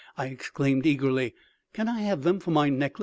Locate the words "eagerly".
0.87-1.35